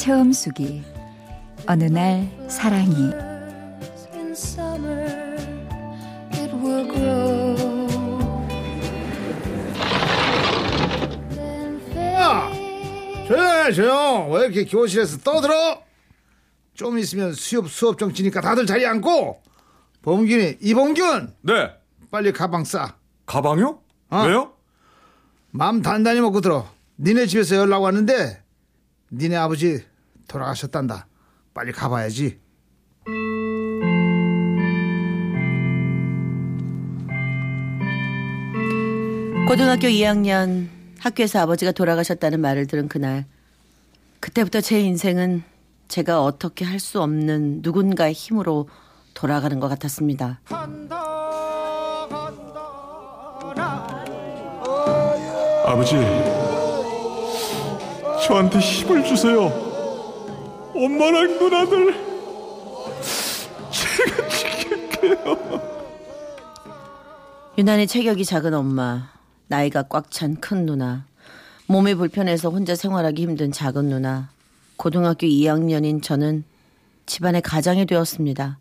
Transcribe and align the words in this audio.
체험수기 0.00 0.82
어느 1.66 1.84
날 1.84 2.26
사랑이 2.48 3.12
In 4.14 4.30
summer, 4.30 5.36
it 6.32 6.56
will 6.56 6.90
grow. 6.90 7.54
Then 11.34 12.14
야! 12.14 12.50
조용해 13.28 13.72
조용 13.72 14.32
왜 14.32 14.44
이렇게 14.46 14.64
교실에서 14.64 15.18
떠들어? 15.18 15.82
좀 16.72 16.98
있으면 16.98 17.34
수업 17.34 17.68
수업 17.68 17.98
정치니까 17.98 18.40
다들 18.40 18.64
자리 18.64 18.86
앉고 18.86 19.42
범균이 20.00 20.56
이범균 20.62 21.34
네 21.42 21.72
빨리 22.10 22.32
가방 22.32 22.64
싸 22.64 22.96
가방요? 23.26 23.82
어. 24.08 24.22
왜요? 24.22 24.54
맘 25.50 25.82
단단히 25.82 26.22
먹고 26.22 26.40
들어 26.40 26.66
니네 26.98 27.26
집에서 27.26 27.56
연락 27.56 27.82
왔는데 27.82 28.42
니네 29.12 29.36
아버지 29.36 29.89
돌아가셨단다 30.30 31.08
빨리 31.52 31.72
가봐야지 31.72 32.38
고등학교 39.48 39.88
2학년 39.88 40.68
학교에서 41.00 41.40
아버지가 41.40 41.72
돌아가셨다는 41.72 42.40
말을 42.40 42.68
들은 42.68 42.88
그날 42.88 43.24
그때부터 44.20 44.60
제 44.60 44.80
인생은 44.80 45.42
제가 45.88 46.22
어떻게 46.22 46.64
할 46.64 46.78
수 46.78 47.02
없는 47.02 47.60
누군가의 47.62 48.12
힘으로 48.12 48.68
돌아가는 49.14 49.58
것 49.58 49.68
같았습니다. 49.68 50.40
아버지 55.66 55.96
저한테 58.24 58.58
힘을 58.60 59.04
주세요. 59.04 59.69
엄마랑 60.74 61.38
누나들 61.38 61.94
제가 63.70 64.28
지킬게요. 64.28 65.70
유난히 67.58 67.86
체격이 67.86 68.24
작은 68.24 68.54
엄마, 68.54 69.10
나이가 69.48 69.82
꽉 69.82 70.10
찬 70.10 70.36
큰 70.40 70.66
누나, 70.66 71.04
몸이 71.66 71.94
불편해서 71.94 72.48
혼자 72.50 72.74
생활하기 72.74 73.22
힘든 73.22 73.52
작은 73.52 73.88
누나, 73.88 74.30
고등학교 74.76 75.26
2학년인 75.26 76.02
저는 76.02 76.44
집안의 77.06 77.42
가장이 77.42 77.86
되었습니다. 77.86 78.58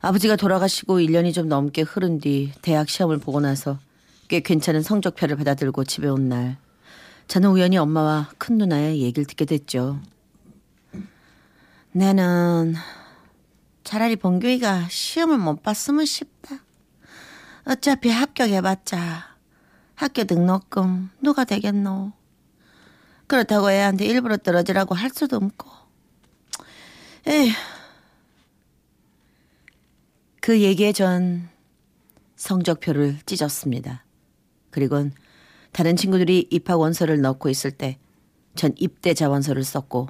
아버지가 0.00 0.36
돌아가시고 0.36 0.98
1년이 1.00 1.34
좀 1.34 1.48
넘게 1.48 1.82
흐른 1.82 2.18
뒤 2.18 2.52
대학 2.62 2.88
시험을 2.88 3.18
보고 3.18 3.40
나서 3.40 3.78
꽤 4.28 4.40
괜찮은 4.40 4.82
성적표를 4.82 5.36
받아들고 5.36 5.84
집에 5.84 6.08
온 6.08 6.28
날, 6.28 6.56
저는 7.28 7.50
우연히 7.50 7.76
엄마와 7.76 8.30
큰 8.38 8.58
누나의 8.58 9.02
얘기를 9.02 9.24
듣게 9.26 9.44
됐죠. 9.44 10.00
나는 11.92 12.74
차라리 13.84 14.16
봉규이가 14.16 14.88
시험을 14.88 15.38
못 15.38 15.62
봤으면 15.62 16.04
싶다. 16.04 16.64
어차피 17.64 18.10
합격해봤자 18.10 19.36
학교 19.94 20.24
등록금 20.24 21.10
누가 21.20 21.44
되겠노? 21.44 22.12
그렇다고 23.26 23.70
애한테 23.70 24.06
일부러 24.06 24.36
떨어지라고 24.36 24.94
할 24.94 25.10
수도 25.10 25.36
없고. 25.36 25.68
에휴. 27.26 27.52
그 30.40 30.60
얘기에 30.60 30.92
전 30.92 31.48
성적표를 32.36 33.18
찢었습니다. 33.26 34.04
그리곤 34.70 35.12
다른 35.72 35.96
친구들이 35.96 36.48
입학 36.50 36.80
원서를 36.80 37.20
넣고 37.20 37.48
있을 37.48 37.70
때 37.70 37.98
전 38.54 38.74
입대 38.76 39.14
자원서를 39.14 39.64
썼고 39.64 40.08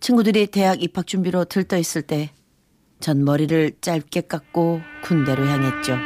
친구들이 0.00 0.46
대학 0.48 0.82
입학 0.82 1.06
준비로 1.06 1.44
들떠 1.44 1.76
있을 1.78 2.02
때 2.02 2.30
전 3.00 3.24
머리를 3.24 3.76
짧게 3.80 4.22
깎고 4.22 4.80
군대로 5.04 5.46
향했죠. 5.46 5.96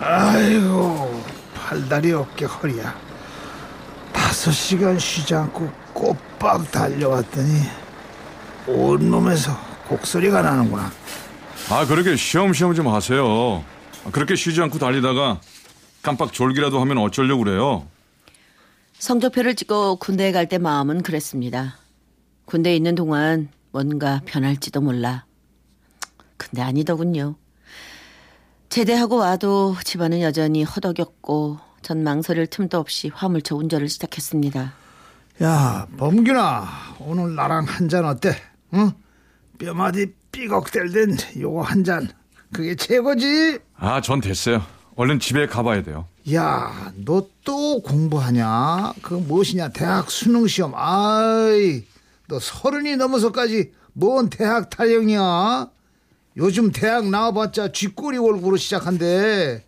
아이고 0.00 1.22
팔다리 1.54 2.12
어깨 2.12 2.44
허리야 2.44 2.94
다섯 4.12 4.52
시간 4.52 4.98
쉬지 4.98 5.34
않고 5.34 5.68
꼬박 5.92 6.70
달려왔더니 6.70 7.81
온 8.66 9.10
몸에서 9.10 9.52
곡소리가 9.88 10.42
나는구나 10.42 10.90
아 11.70 11.86
그렇게 11.86 12.16
쉬엄쉬엄 12.16 12.74
좀 12.74 12.88
하세요. 12.88 13.64
그렇게 14.10 14.34
쉬지 14.34 14.60
않고 14.60 14.78
달리다가 14.78 15.40
깜빡 16.02 16.32
졸기라도 16.32 16.80
하면 16.80 16.98
어쩌려고 16.98 17.44
그래요. 17.44 17.86
성적표를 18.98 19.54
찍고 19.54 19.96
군대에 19.96 20.32
갈 20.32 20.48
때 20.48 20.58
마음은 20.58 21.02
그랬습니다. 21.02 21.76
군대에 22.46 22.74
있는 22.76 22.94
동안 22.94 23.48
뭔가 23.70 24.20
변할지도 24.26 24.80
몰라. 24.80 25.24
근데 26.36 26.60
아니더군요. 26.62 27.36
제대하고 28.68 29.16
와도 29.18 29.76
집안은 29.84 30.20
여전히 30.20 30.64
허덕였고 30.64 31.58
전 31.82 32.02
망설일 32.02 32.48
틈도 32.48 32.78
없이 32.78 33.10
화물차 33.14 33.54
운전을 33.54 33.88
시작했습니다. 33.88 34.72
야 35.42 35.86
범균아 35.96 36.96
오늘 37.00 37.34
나랑 37.34 37.64
한잔 37.66 38.04
어때? 38.04 38.36
응? 38.74 38.92
뼈마디 39.58 40.14
삐걱댈된 40.32 41.16
요거 41.40 41.62
한 41.62 41.84
잔 41.84 42.08
그게 42.52 42.74
최고지? 42.74 43.58
아 43.76 44.00
전 44.00 44.20
됐어요. 44.20 44.62
얼른 44.96 45.20
집에 45.20 45.46
가봐야 45.46 45.82
돼요. 45.82 46.06
야, 46.34 46.92
너 47.04 47.26
또 47.44 47.82
공부하냐? 47.82 48.92
그 49.02 49.14
무엇이냐? 49.14 49.70
대학 49.70 50.10
수능 50.10 50.46
시험. 50.46 50.72
아이, 50.76 51.82
너 52.28 52.38
서른이 52.38 52.96
넘어서까지 52.96 53.72
뭔 53.94 54.30
대학 54.30 54.70
타령이야? 54.70 55.68
요즘 56.36 56.70
대학 56.70 57.08
나와봤자 57.08 57.72
쥐꼬리 57.72 58.18
월구로 58.18 58.56
시작한대. 58.58 59.64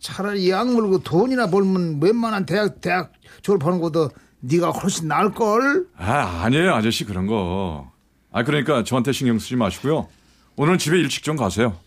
차라리 0.00 0.50
약 0.50 0.66
물고 0.72 0.98
돈이나 1.02 1.46
벌면 1.50 2.00
웬만한 2.02 2.46
대학 2.46 2.80
대학 2.80 3.12
졸업하는 3.42 3.80
것도 3.80 4.10
네가 4.40 4.70
훨씬 4.70 5.06
나을 5.08 5.32
걸. 5.32 5.86
아 5.96 6.42
아니에요 6.44 6.74
아저씨 6.74 7.04
그런 7.04 7.26
거. 7.26 7.90
아 8.36 8.42
그러니까 8.42 8.82
저한테 8.82 9.12
신경 9.12 9.38
쓰지 9.38 9.54
마시고요. 9.54 10.08
오늘 10.56 10.76
집에 10.76 10.98
일찍 10.98 11.22
좀 11.22 11.36
가세요. 11.36 11.78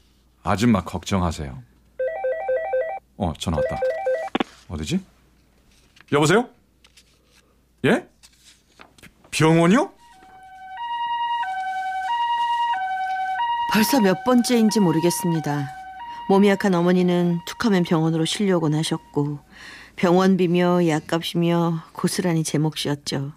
아줌마 0.43 0.81
걱정하세요. 0.81 1.61
어 3.17 3.33
전화 3.37 3.57
왔다. 3.57 3.81
어디지? 4.69 4.97
여보세요? 6.13 6.47
예? 7.83 8.07
병원이요? 9.29 9.91
벌써 13.73 13.99
몇 13.99 14.23
번째인지 14.23 14.79
모르겠습니다. 14.79 15.67
몸이 16.29 16.47
약한 16.47 16.73
어머니는 16.75 17.39
툭하면 17.45 17.83
병원으로 17.83 18.23
실려오곤 18.23 18.73
하셨고 18.73 19.39
병원비며 19.97 20.87
약값이며 20.87 21.83
고스란히 21.91 22.45
제 22.45 22.57
몫이었죠. 22.57 23.33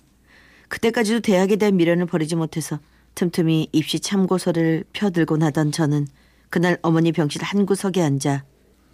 그때까지도 0.68 1.18
대학에 1.18 1.56
대한 1.56 1.76
미련을 1.76 2.06
버리지 2.06 2.36
못해서 2.36 2.78
틈틈이 3.20 3.68
입시 3.72 4.00
참고서를 4.00 4.84
펴들곤 4.94 5.42
하던 5.42 5.72
저는 5.72 6.06
그날 6.48 6.78
어머니 6.80 7.12
병실 7.12 7.42
한 7.42 7.66
구석에 7.66 8.00
앉아 8.00 8.44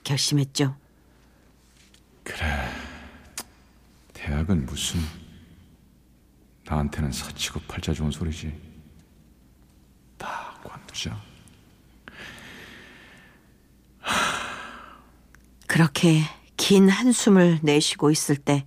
결심했죠. 0.02 0.74
그래. 2.24 2.44
대학은 4.14 4.66
무슨 4.66 4.98
나한테는 6.64 7.12
사치고 7.12 7.60
팔자 7.68 7.92
좋은 7.92 8.10
소리지. 8.10 8.52
다 10.18 10.58
관두자. 10.64 11.22
그렇게 15.68 16.22
긴 16.56 16.88
한숨을 16.88 17.60
내쉬고 17.62 18.10
있을 18.10 18.34
때 18.34 18.66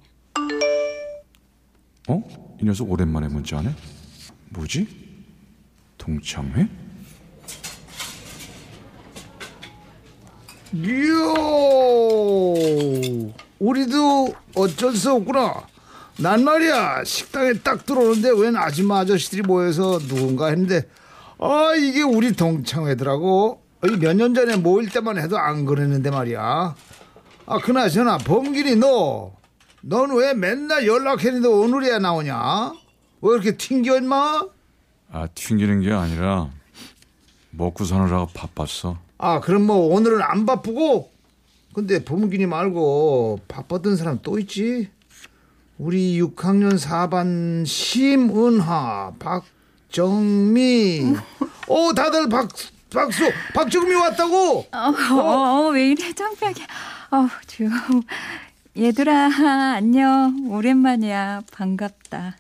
어? 2.08 2.56
이 2.62 2.64
녀석 2.64 2.90
오랜만에 2.90 3.28
문자하네? 3.28 3.76
뭐지? 4.52 5.09
동창회? 6.10 6.68
이요! 10.74 11.34
우리도 13.60 14.34
어쩔 14.56 14.96
수 14.96 15.12
없구나. 15.14 15.68
난 16.18 16.44
말이야 16.44 17.04
식당에 17.04 17.54
딱 17.54 17.86
들어오는데 17.86 18.32
웬 18.42 18.56
아줌마 18.58 19.00
아저씨들이 19.00 19.44
모여서 19.44 20.00
누군가 20.00 20.48
했는데 20.48 20.84
아 21.40 21.74
이게 21.78 22.02
우리 22.02 22.34
동창회더라고. 22.34 23.62
몇 24.02 24.14
년 24.14 24.34
전에 24.34 24.58
모일 24.58 24.90
때만 24.90 25.18
해도 25.20 25.38
안 25.38 25.66
그랬는데 25.66 26.10
말이야. 26.10 26.76
아 27.46 27.58
그나저나 27.60 28.18
범길이 28.20 28.76
너 28.78 29.38
넌 29.82 30.12
왜 30.12 30.34
맨날 30.34 30.86
연락했는데 30.86 31.48
오늘이야 31.48 32.00
나오냐? 32.00 32.74
왜 33.22 33.34
이렇게 33.34 33.56
튕겨 33.56 33.96
임마 33.98 34.44
아, 35.12 35.28
튕기는 35.34 35.82
게 35.82 35.92
아니라 35.92 36.50
먹고 37.52 37.84
사느라고 37.86 38.28
바빴어. 38.34 38.98
아 39.18 39.40
그럼 39.42 39.64
뭐 39.66 39.94
오늘은 39.96 40.22
안 40.22 40.46
바쁘고 40.46 41.12
근데 41.74 42.04
범균이 42.06 42.46
말고 42.46 43.42
바빴던 43.48 43.98
사람 43.98 44.20
또 44.22 44.40
있지 44.40 44.90
우리 45.78 46.20
6학년 46.22 46.80
4반 46.80 47.66
심은하 47.66 49.14
박정미 49.20 51.16
오 51.68 51.94
다들 51.94 52.30
박 52.30 52.48
박수 52.92 53.30
박정미 53.54 53.94
왔다고 53.94 54.66
어, 54.72 54.94
어, 55.14 55.70
왜 55.74 55.92
이래 55.92 56.14
창피하게. 56.14 56.64
어, 57.12 57.28
주. 57.48 57.68
얘들아, 58.78 59.30
안녕. 59.76 60.48
오랜만이야. 60.50 61.42
반갑다. 61.52 62.36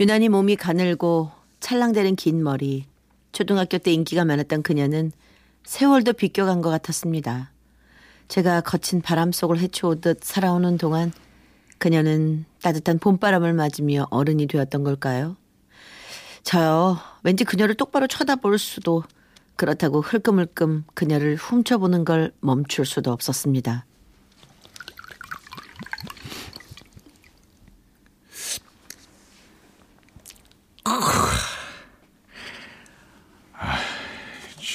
유난히 0.00 0.28
몸이 0.28 0.56
가늘고 0.56 1.30
찰랑대는 1.60 2.16
긴 2.16 2.42
머리. 2.42 2.86
초등학교 3.30 3.78
때 3.78 3.92
인기가 3.92 4.24
많았던 4.24 4.64
그녀는 4.64 5.12
세월도 5.62 6.14
비껴간 6.14 6.62
것 6.62 6.70
같았습니다. 6.70 7.52
제가 8.26 8.60
거친 8.62 9.00
바람 9.00 9.30
속을 9.30 9.58
헤쳐오듯 9.60 10.24
살아오는 10.24 10.78
동안 10.78 11.12
그녀는 11.78 12.44
따뜻한 12.60 12.98
봄바람을 12.98 13.52
맞으며 13.52 14.08
어른이 14.10 14.48
되었던 14.48 14.82
걸까요? 14.82 15.36
저요, 16.42 16.98
왠지 17.22 17.44
그녀를 17.44 17.76
똑바로 17.76 18.08
쳐다볼 18.08 18.58
수도 18.58 19.04
그렇다고 19.54 20.00
흘끔흘끔 20.00 20.84
그녀를 20.94 21.36
훔쳐보는 21.36 22.04
걸 22.04 22.32
멈출 22.40 22.84
수도 22.84 23.12
없었습니다. 23.12 23.86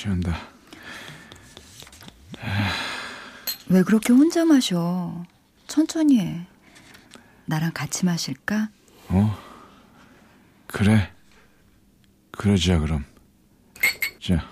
취한다. 0.10 0.36
왜 3.68 3.84
그렇게 3.84 4.12
혼자 4.14 4.44
마셔? 4.46 5.24
천천히 5.68 6.20
해. 6.20 6.48
나랑 7.46 7.72
같이 7.74 8.06
마실까? 8.06 8.70
어? 9.10 9.38
그래. 10.68 11.12
그러자, 12.32 12.80
그럼. 12.80 13.06
자, 14.22 14.46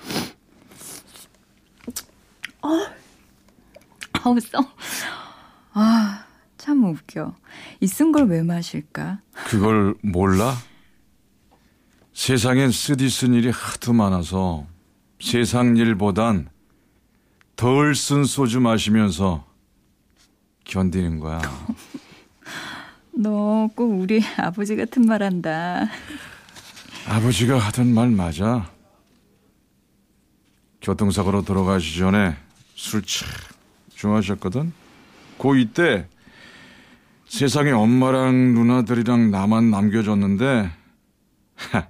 아우, 4.13 4.39
써. 4.39 4.59
아, 5.73 6.25
참 6.57 6.83
웃겨. 6.85 7.35
이 7.81 7.87
쓴 7.87 8.11
걸 8.11 8.25
왜 8.29 8.43
마실까? 8.43 9.21
그걸 9.47 9.95
몰라? 10.03 10.55
세상엔 12.13 12.71
쓰디 12.71 13.09
쓴 13.09 13.33
일이 13.35 13.49
하도 13.51 13.93
많아서 13.93 14.65
세상 15.19 15.75
일보단 15.77 16.49
덜 17.55 17.93
쓴 17.95 18.23
소주 18.23 18.59
마시면서 18.59 19.45
견디는 20.65 21.19
거야. 21.19 21.41
너 23.11 23.67
꼭 23.75 23.99
우리 23.99 24.21
아버지 24.37 24.75
같은 24.75 25.05
말 25.05 25.23
한다. 25.23 25.87
아버지가 27.07 27.57
하던 27.57 27.93
말 27.93 28.09
맞아. 28.09 28.69
교통사고로 30.81 31.43
돌아가시 31.43 31.97
전에 31.97 32.35
술참 32.75 33.27
좋아하셨거든. 33.95 34.71
고2 35.39 35.73
때 35.73 36.07
세상에 37.27 37.71
엄마랑 37.71 38.53
누나들이랑 38.53 39.31
나만 39.31 39.71
남겨줬는데 39.71 40.69
하, 41.55 41.87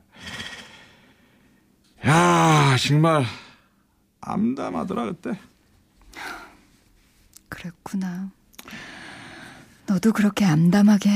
야 2.08 2.76
정말 2.78 3.26
암담하더라 4.22 5.06
그때. 5.06 5.40
그랬구나. 7.50 8.30
너도 9.88 10.12
그렇게 10.14 10.46
암담하게 10.46 11.10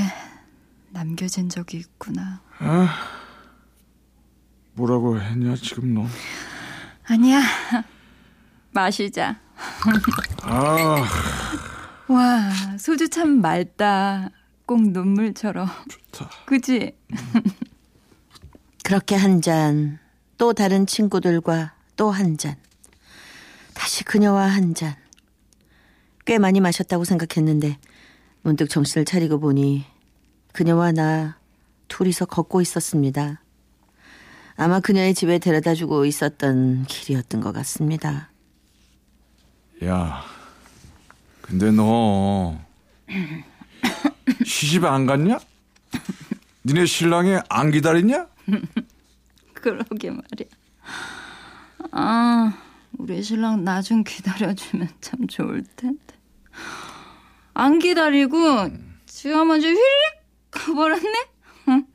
남겨진 0.90 1.50
적이 1.50 1.78
있구나. 1.78 2.42
뭐라고 4.74 5.20
했냐 5.20 5.56
지금 5.56 5.94
너? 5.94 6.06
아니야. 7.08 7.42
마시자. 8.72 9.40
아 10.44 11.06
와, 12.08 12.50
소주 12.78 13.08
참 13.10 13.40
맑다. 13.42 14.30
꼭 14.66 14.82
눈물처럼. 14.92 15.68
좋다. 16.12 16.30
그지? 16.46 16.98
그렇게 18.84 19.16
한 19.16 19.42
잔, 19.42 20.00
또 20.42 20.54
다른 20.54 20.88
친구들과 20.88 21.76
또 21.96 22.10
한 22.10 22.36
잔, 22.36 22.56
다시 23.76 24.04
그녀와 24.04 24.48
한 24.48 24.74
잔. 24.74 24.96
꽤 26.26 26.40
많이 26.40 26.60
마셨다고 26.60 27.04
생각했는데 27.04 27.78
문득 28.42 28.68
정신을 28.68 29.06
차리고 29.06 29.40
보니 29.40 29.86
그녀와 30.52 30.94
나 30.94 31.38
둘이서 31.90 32.26
걷고 32.26 32.60
있었습니다. 32.62 33.44
아마 34.56 34.80
그녀의 34.80 35.14
집에 35.14 35.38
데려다 35.38 35.76
주고 35.76 36.06
있었던 36.06 36.86
길이었던 36.88 37.40
것 37.40 37.52
같습니다. 37.52 38.32
야, 39.84 40.24
근데 41.42 41.70
너 41.70 42.60
시집 44.44 44.86
안 44.86 45.06
갔냐? 45.06 45.38
니네 46.66 46.88
신랑이 46.88 47.38
안 47.48 47.70
기다리냐? 47.70 48.26
그러게 49.62 50.10
말이야. 50.12 50.48
아, 51.92 52.54
우리 52.98 53.22
신랑 53.24 53.64
나 53.64 53.82
좀 53.82 54.04
기다려주면 54.04 54.90
참 55.02 55.28
좋을 55.28 55.64
텐데. 55.76 56.16
안 57.54 57.80
기다리고 57.80 58.38
지가 59.06 59.46
먼저 59.46 59.68
휘릭 59.68 59.82
가버렸네? 60.52 61.26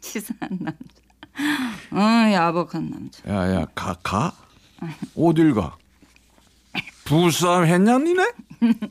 치사한 0.00 0.58
남자. 0.60 0.78
응, 1.92 2.32
야박한 2.32 2.90
남자. 2.90 3.22
야 3.28 3.54
야 3.54 3.66
가 3.74 3.94
가? 4.02 4.32
어딜 5.16 5.54
가? 5.54 5.76
부부싸움 7.04 7.66
했냐 7.66 7.98
니네? 7.98 8.32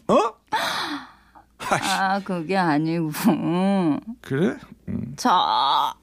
어? 0.08 0.34
아, 1.70 2.20
그게 2.24 2.58
아니고. 2.58 3.12
그래? 4.22 4.58
저 5.18 5.94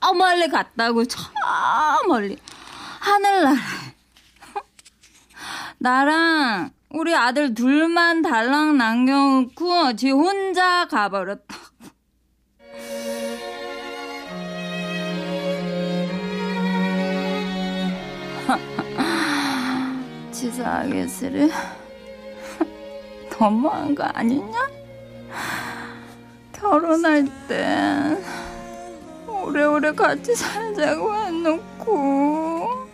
어, 0.00 0.12
멀리 0.12 0.48
갔다고 0.48 1.04
저 1.06 1.18
멀리 2.06 2.36
하늘나라에 3.00 3.56
나랑 5.78 6.70
우리 6.90 7.14
아들 7.14 7.54
둘만 7.54 8.20
달랑 8.20 8.76
남겨놓고 8.76 9.96
지 9.96 10.10
혼자 10.10 10.86
가버렸다. 10.86 11.56
치사하게 20.32 21.06
쓰리 21.06 21.50
너무한 23.38 23.94
거 23.94 24.02
아니냐? 24.02 24.58
결혼할 26.52 27.24
땐 27.48 28.22
오래오래 29.50 29.92
같이 29.92 30.34
살자고 30.36 31.12
해놓고 31.12 32.88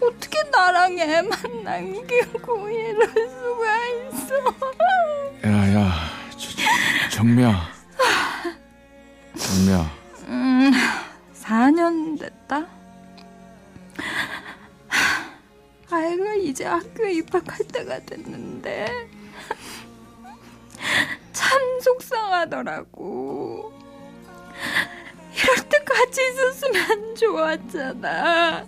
어떻게 0.00 0.42
나랑 0.50 0.98
애만 0.98 1.62
남기고 1.64 2.68
이럴 2.68 3.08
수가 3.08 3.86
있어? 3.88 4.34
야야 5.44 5.92
정미야. 7.10 7.68
정미야. 9.38 9.90
4년 11.40 12.20
됐다. 12.20 12.66
아이가 15.90 16.34
이제 16.34 16.66
학교 16.66 17.06
입학할 17.06 17.58
때가 17.72 18.00
됐는데. 18.00 19.08
참 21.32 21.80
속상하더라고 21.80 23.72
같이 25.94 26.20
있었으면 26.28 27.14
좋았잖아. 27.14 28.66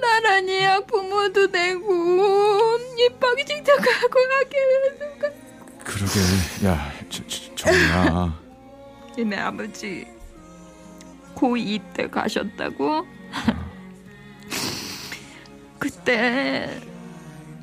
나란히 0.00 0.62
학부모도 0.62 1.48
내고 1.48 2.78
입학이 2.98 3.44
직접하고 3.44 4.18
하게 4.30 4.56
그러게. 5.84 6.20
야, 6.66 6.90
저, 7.10 7.22
저, 7.26 7.54
정이야. 7.54 8.40
니네 9.18 9.36
아버지 9.36 10.06
고2 11.34 11.92
때 11.92 12.08
가셨다고? 12.08 13.04
그때 15.78 16.80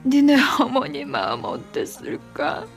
니네 0.06 0.38
어머니 0.60 1.04
마음 1.04 1.44
어땠을까? 1.46 2.68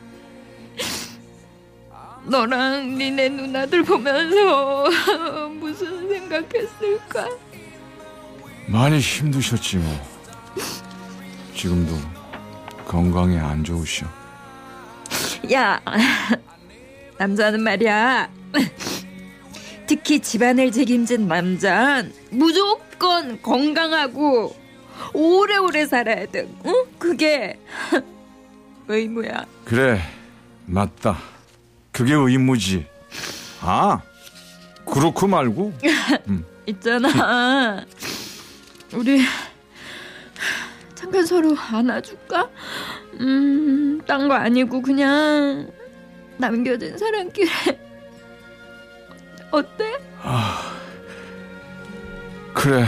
너랑 2.24 2.98
니네 2.98 3.28
누나들 3.30 3.82
보면서 3.82 4.88
무슨 5.58 6.08
생각했을까? 6.08 7.28
많이 8.66 8.98
힘드셨지 8.98 9.78
뭐. 9.78 10.00
지금도 11.54 11.94
건강이 12.86 13.36
안 13.38 13.64
좋으셔. 13.64 14.06
야, 15.52 15.80
남자는 17.18 17.62
말이야. 17.62 18.30
특히 19.86 20.20
집안을 20.20 20.70
책임진 20.70 21.26
남자는 21.26 22.12
무조건 22.30 23.42
건강하고 23.42 24.54
오래오래 25.14 25.86
살아야 25.86 26.26
돼. 26.26 26.48
응? 26.66 26.74
그게 26.98 27.58
의무야. 28.88 29.44
그래, 29.64 30.00
맞다. 30.66 31.18
그게 32.00 32.14
의무지. 32.14 32.86
아, 33.60 34.00
그렇고 34.86 35.26
말고. 35.26 35.74
있잖아. 36.64 37.84
우리 38.94 39.20
잠깐 40.94 41.26
서로 41.26 41.54
안아줄까? 41.54 42.48
음, 43.20 44.00
딴 44.06 44.28
거 44.28 44.34
아니고 44.34 44.80
그냥 44.80 45.70
남겨진 46.38 46.96
사람끼리 46.96 47.50
어때? 49.52 49.98
그래. 52.54 52.86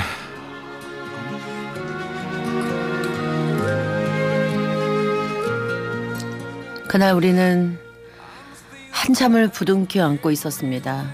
그날 6.89 7.13
우리는 7.15 7.79
한참을 9.03 9.49
부둥켜 9.49 10.05
안고 10.05 10.31
있었습니다. 10.31 11.11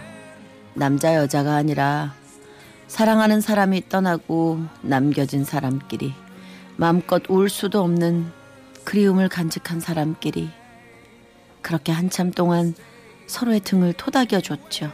남자 0.75 1.15
여자가 1.15 1.55
아니라 1.55 2.15
사랑하는 2.87 3.41
사람이 3.41 3.89
떠나고 3.89 4.63
남겨진 4.83 5.43
사람끼리 5.43 6.13
마음껏 6.77 7.23
울 7.31 7.49
수도 7.49 7.81
없는 7.81 8.31
그리움을 8.85 9.31
간직한 9.31 9.81
사람끼리 9.81 10.51
그렇게 11.63 11.91
한참 11.91 12.31
동안 12.31 12.75
서로의 13.27 13.61
등을 13.61 13.95
토닥여 13.95 14.43
줬죠. 14.43 14.93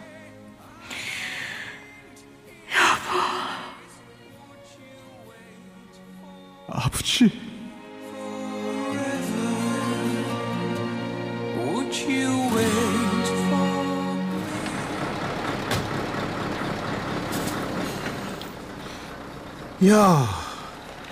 야, 19.89 20.27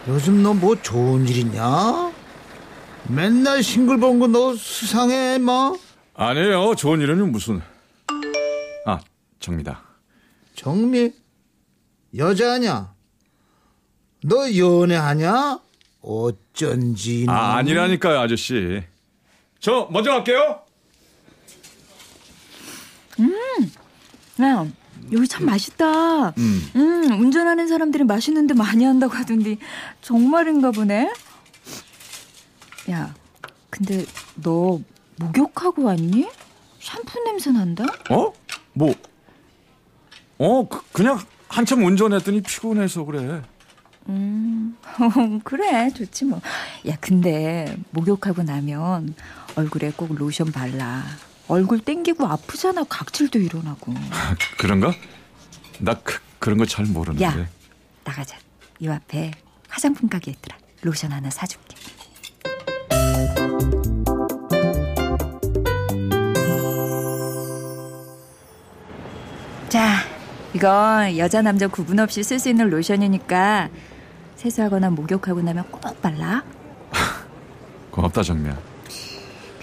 요즘 0.09 0.43
너 0.43 0.55
뭐 0.55 0.75
좋은 0.81 1.27
일 1.29 1.39
있냐? 1.39 2.13
맨날 3.09 3.63
싱글벙글 3.63 4.31
너 4.33 4.55
수상해, 4.55 5.39
뭐? 5.39 5.77
아니에요. 6.15 6.75
좋은 6.77 7.01
일은 7.01 7.33
무슨. 7.33 7.61
아, 8.87 9.01
정미다. 9.41 9.83
정미? 10.55 11.13
여자냐? 12.17 12.95
너 14.25 14.57
연애하냐? 14.57 15.59
어쩐지. 16.01 17.25
너. 17.27 17.33
아, 17.33 17.57
아니라니까요, 17.57 18.21
아저씨. 18.21 18.83
저 19.59 19.89
먼저 19.91 20.13
갈게요. 20.13 20.61
야, 24.41 24.67
여기 25.11 25.27
참 25.27 25.47
맛있다. 25.47 26.31
음. 26.31 26.71
운전하는 27.21 27.67
사람들이 27.67 28.05
맛있는데 28.05 28.55
많이 28.55 28.85
한다고 28.85 29.15
하던데 29.15 29.57
정말인가 30.01 30.71
보네. 30.71 31.13
야, 32.91 33.15
근데 33.71 34.05
너 34.37 34.81
목욕하고 35.17 35.85
왔니? 35.85 36.29
샴푸 36.81 37.23
냄새 37.25 37.51
난다? 37.51 37.85
어? 38.11 38.33
뭐? 38.73 38.95
어, 40.39 40.69
그, 40.69 40.83
그냥 40.93 41.19
한참 41.49 41.85
운전했더니 41.85 42.43
피곤해서 42.43 43.05
그래. 43.05 43.43
그래, 45.45 45.91
좋지 45.91 46.25
뭐. 46.25 46.41
야, 46.89 46.97
근데 47.01 47.77
목욕하고 47.91 48.43
나면 48.43 49.15
얼굴에 49.55 49.93
꼭 49.97 50.15
로션 50.15 50.51
발라. 50.51 51.05
얼굴 51.49 51.81
땡기고 51.81 52.27
아프잖아. 52.27 52.85
각질도 52.85 53.39
일어나고. 53.39 53.93
그런가? 54.59 54.93
나 55.79 55.95
그, 55.95 56.19
그런 56.39 56.59
거 56.59 56.65
잘 56.67 56.87
모르는데. 56.87 57.25
야, 57.25 57.47
나가자. 58.05 58.37
이 58.79 58.89
앞에 58.89 59.33
화장품 59.69 60.09
가게 60.09 60.31
있더라. 60.33 60.57
로션 60.83 61.13
하나 61.13 61.31
사줄게. 61.31 61.77
자, 69.69 69.99
이거 70.55 71.17
여자 71.17 71.41
남자 71.43 71.67
구분 71.67 71.99
없이 71.99 72.23
쓸 72.23 72.39
수 72.39 72.49
있는 72.51 72.69
로션이니까 72.71 73.71
세수하거나 74.37 74.91
목욕하고 74.91 75.41
나면 75.41 75.65
꼭 75.71 76.01
발라. 76.03 76.43
고맙다, 77.91 78.23
정미야. 78.23 78.72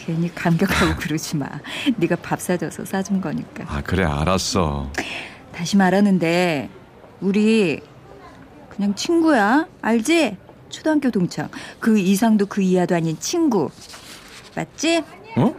괜히 0.09 0.33
감격하고 0.33 0.95
그러지 0.99 1.37
마. 1.37 1.47
네가 1.97 2.15
밥 2.15 2.41
사줘서 2.41 2.83
사준 2.83 3.21
거니까. 3.21 3.63
아, 3.67 3.79
그래, 3.83 4.03
알았어. 4.03 4.91
다시 5.51 5.77
말하는데 5.77 6.67
우리 7.21 7.79
그냥 8.69 8.95
친구야. 8.95 9.67
알지? 9.83 10.35
초등학교 10.69 11.11
동창. 11.11 11.49
그 11.79 11.99
이상도 11.99 12.47
그 12.47 12.63
이하도 12.63 12.95
아닌 12.95 13.19
친구. 13.19 13.69
맞지? 14.55 15.03
어? 15.37 15.55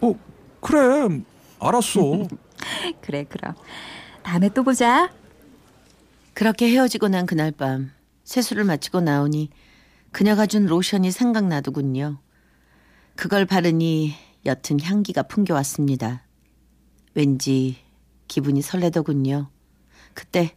어, 0.00 0.14
그래, 0.60 1.20
알았어. 1.60 2.26
그래, 3.02 3.24
그럼. 3.28 3.54
다음에 4.24 4.48
또 4.48 4.64
보자. 4.64 5.12
그렇게 6.34 6.68
헤어지고 6.68 7.06
난 7.06 7.24
그날 7.24 7.52
밤 7.52 7.92
세수를 8.24 8.64
마치고 8.64 9.00
나오니 9.00 9.50
그녀가 10.10 10.46
준 10.46 10.66
로션이 10.66 11.12
생각나더군요. 11.12 12.18
그걸 13.16 13.46
바르니 13.46 14.14
옅은 14.44 14.80
향기가 14.82 15.22
풍겨왔습니다. 15.22 16.22
왠지 17.14 17.78
기분이 18.28 18.60
설레더군요. 18.60 19.48
그때 20.12 20.54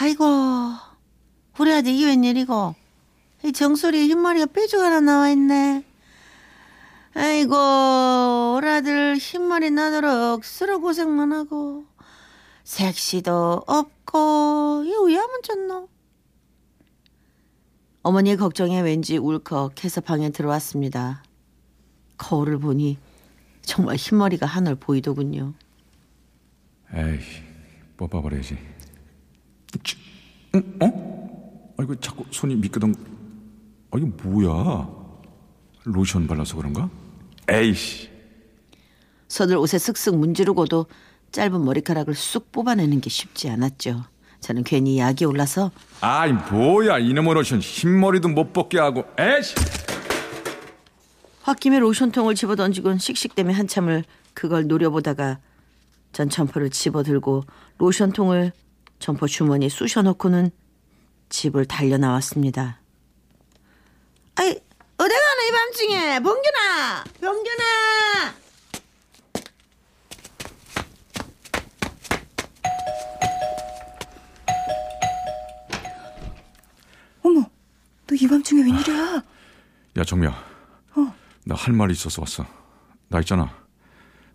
아이고 0.00 0.24
우리 1.58 1.72
아들 1.72 1.92
이 1.92 2.04
웬일이고 2.04 2.74
이 3.44 3.52
정수리에 3.52 4.06
흰머리가 4.06 4.46
뾰족 4.46 4.80
하나 4.80 5.00
나와 5.00 5.30
있네. 5.30 5.84
아이고 7.14 8.56
우리 8.56 8.68
아들 8.68 9.16
흰머리 9.16 9.72
나도록 9.72 10.44
쓰러 10.44 10.78
고생만 10.78 11.32
하고 11.32 11.84
색시도 12.62 13.64
없고 13.66 14.84
이거 14.86 15.02
왜 15.02 15.16
하면 15.16 15.42
좋노? 15.42 15.88
어머니의 18.08 18.38
걱정에 18.38 18.80
왠지 18.80 19.18
울컥해서 19.18 20.00
방에 20.00 20.30
들어왔습니다. 20.30 21.22
거울을 22.16 22.58
보니 22.58 22.96
정말 23.60 23.96
흰머리가 23.96 24.46
하늘 24.46 24.76
보이더군요. 24.76 25.52
에이, 26.94 27.18
뽑아버려야지. 27.98 28.56
치, 29.84 29.96
응? 30.54 30.78
어? 30.80 31.74
아이고, 31.76 31.96
자꾸 31.96 32.24
손이 32.30 32.56
미끄덩. 32.56 32.94
아, 33.90 33.98
이거 33.98 34.06
뭐야? 34.22 34.88
로션 35.84 36.26
발라서 36.26 36.56
그런가? 36.56 36.88
에이씨. 37.46 38.08
손을 39.28 39.58
옷에 39.58 39.76
쓱쓱 39.76 40.16
문지르고도 40.16 40.86
짧은 41.30 41.62
머리카락을 41.62 42.14
쑥 42.14 42.50
뽑아내는 42.52 43.02
게 43.02 43.10
쉽지 43.10 43.50
않았죠. 43.50 44.02
저는 44.40 44.64
괜히 44.64 44.98
약이 44.98 45.24
올라서 45.24 45.70
아이, 46.00 46.32
뭐야. 46.32 46.98
이놈의 46.98 47.34
로션 47.34 47.60
흰머리도 47.60 48.28
못 48.28 48.52
뽑게 48.52 48.78
하고. 48.78 49.04
에이씨. 49.18 49.54
홧김에 51.46 51.78
로션통을 51.78 52.34
집어던지곤 52.34 52.98
씩씩대며 52.98 53.54
한참을 53.54 54.04
그걸 54.34 54.66
노려보다가 54.66 55.38
전 56.12 56.28
점퍼를 56.28 56.70
집어들고 56.70 57.44
로션통을 57.78 58.52
점퍼 58.98 59.26
주머니에 59.26 59.68
쑤셔넣고는 59.68 60.50
집을 61.30 61.66
달려 61.66 61.98
나왔습니다. 61.98 62.80
아이, 64.36 64.50
어디 64.50 65.14
가나 65.14 65.48
이 65.48 65.52
밤중에? 65.52 66.20
봉균아! 66.20 67.04
봉균아! 67.20 68.34
너 78.08 78.14
이 78.14 78.26
밤중에 78.26 78.62
웬일이야? 78.62 79.22
야 79.98 80.04
정미야. 80.04 80.30
어. 80.96 81.14
나 81.44 81.54
할 81.54 81.74
말이 81.74 81.92
있어서 81.92 82.22
왔어. 82.22 82.46
나 83.08 83.20
있잖아. 83.20 83.54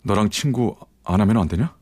너랑 0.03 0.29
친구 0.29 0.75
안 1.03 1.21
하면 1.21 1.37
안 1.37 1.47
되냐? 1.47 1.75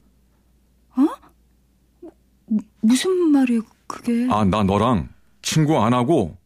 무슨 2.81 3.31
말이야, 3.31 3.61
그게? 3.87 4.27
아 4.31 4.43
나 4.43 4.63
너랑 4.63 5.09
친구 5.41 5.81
안 5.83 5.93
하고 5.93 6.37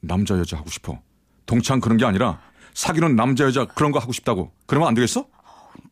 남자 0.00 0.38
여자 0.38 0.56
하고 0.58 0.70
싶어. 0.70 1.00
동창 1.46 1.80
그런 1.80 1.96
게 1.96 2.04
아니라 2.04 2.40
사귀는 2.74 3.16
남자 3.16 3.44
여자 3.44 3.64
그런 3.64 3.90
거 3.90 3.98
하고 3.98 4.12
싶다고. 4.12 4.52
그러면 4.66 4.88
안 4.88 4.94
되겠어? 4.94 5.22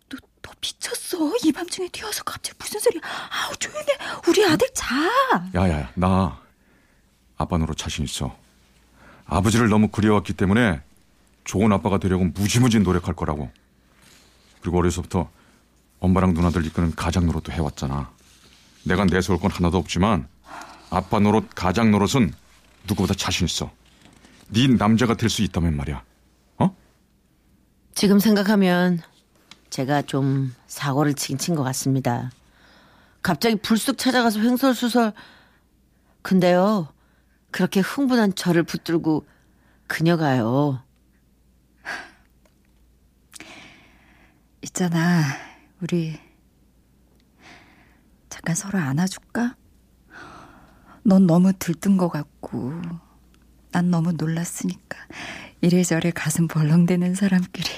너, 0.09 0.17
너 0.43 0.53
미쳤어? 0.61 1.33
이 1.45 1.51
밤중에 1.53 1.89
뛰어서 1.89 2.23
갑자기 2.25 2.57
무슨 2.61 2.79
소리야? 2.81 3.01
아우, 3.31 3.57
조용해. 3.57 3.87
우리 4.29 4.45
아들 4.47 4.69
자. 4.75 4.87
야야야 5.55 5.91
나 5.97 6.39
아빠 7.37 7.57
노릇 7.59 7.77
자신 7.77 8.05
있어. 8.05 8.37
아버지를 9.27 9.69
너무 9.69 9.89
그리워왔기 9.89 10.33
때문에 10.35 10.81
좋은 11.45 11.73
아빠가 11.73 11.99
되려고 11.99 12.25
무지무지 12.25 12.79
노력할 12.81 13.15
거라고. 13.15 13.51
그리고 14.61 14.79
어려서부터 14.79 15.31
엄마랑 16.01 16.35
누나들 16.35 16.65
이끄는 16.67 16.95
가장 16.95 17.27
노릇도 17.27 17.53
해왔잖아. 17.53 18.11
내가 18.85 19.05
내세울 19.05 19.39
건 19.39 19.51
하나도 19.51 19.79
없지만 19.79 20.29
아빠 20.91 21.19
노릇, 21.19 21.49
가장 21.55 21.91
노릇은 21.91 22.33
누구보다 22.89 23.15
자신 23.15 23.47
있어. 23.47 23.71
네 24.49 24.69
남자가 24.69 25.15
될 25.17 25.29
수 25.29 25.43
있다면 25.43 25.77
말이야. 25.77 26.03
어? 26.59 26.77
지금 27.95 28.19
생각하면 28.21 29.01
제가 29.71 30.03
좀 30.03 30.55
사고를 30.69 31.15
치긴 31.15 31.39
친 31.39 31.55
것 31.57 31.65
같습니다. 31.65 32.31
갑자기 33.23 33.57
불쑥 33.57 33.99
찾아가서 33.99 34.39
횡설수설. 34.41 35.13
근데요, 36.23 36.89
그렇게 37.57 37.81
흥분한 37.81 38.35
저를 38.35 38.65
붙들고 38.65 39.27
그녀가요. 39.87 40.85
있잖아, 44.61 45.23
우리 45.81 46.21
잠깐 48.29 48.55
서로 48.55 48.79
안아줄까? 48.79 49.57
넌 51.03 51.27
너무 51.27 51.55
들뜬 51.59 51.97
것 51.97 52.11
같고, 52.11 52.75
난 53.71 53.91
너무 53.91 54.13
놀랐으니까 54.13 54.99
이래저래 55.63 56.11
가슴 56.11 56.49
벌렁대는 56.49 57.15
사람끼리 57.15 57.71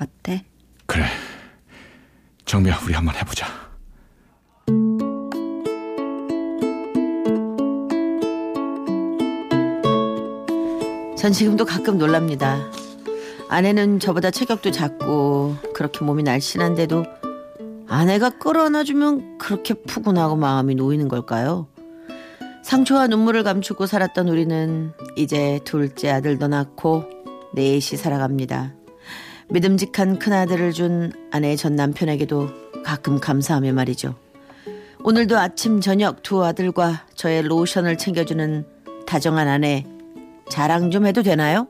어때? 0.00 0.46
그래. 0.86 1.08
정미야, 2.44 2.78
우리 2.84 2.94
한번 2.94 3.16
해보자. 3.16 3.65
전 11.26 11.32
지금도 11.32 11.64
가끔 11.64 11.98
놀랍니다. 11.98 12.70
아내는 13.48 13.98
저보다 13.98 14.30
체격도 14.30 14.70
작고 14.70 15.56
그렇게 15.74 16.04
몸이 16.04 16.22
날씬한데도 16.22 17.04
아내가 17.88 18.30
끌어안아주면 18.30 19.38
그렇게 19.38 19.74
푸근하고 19.74 20.36
마음이 20.36 20.76
놓이는 20.76 21.08
걸까요? 21.08 21.66
상처와 22.62 23.08
눈물을 23.08 23.42
감추고 23.42 23.86
살았던 23.86 24.28
우리는 24.28 24.92
이제 25.16 25.58
둘째 25.64 26.10
아들도 26.10 26.46
낳고 26.46 27.02
넷이 27.56 27.80
살아갑니다. 27.80 28.76
믿음직한 29.48 30.20
큰아들을 30.20 30.72
준 30.74 31.12
아내의 31.32 31.56
전 31.56 31.74
남편에게도 31.74 32.50
가끔 32.84 33.18
감사하며 33.18 33.72
말이죠. 33.72 34.14
오늘도 35.02 35.36
아침 35.36 35.80
저녁 35.80 36.22
두 36.22 36.44
아들과 36.44 37.04
저의 37.16 37.42
로션을 37.42 37.98
챙겨주는 37.98 38.64
다정한 39.08 39.48
아내 39.48 39.84
자랑 40.48 40.90
좀 40.90 41.06
해도 41.06 41.22
되나요? 41.22 41.68